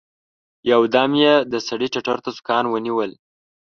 يو 0.71 0.81
دم 0.93 1.11
يې 1.23 1.33
د 1.51 1.53
سړي 1.67 1.87
ټتر 1.93 2.17
ته 2.23 2.29
سوکان 2.37 2.63
ونيول. 2.67 3.11